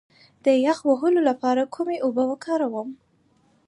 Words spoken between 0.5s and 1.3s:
یخ وهلو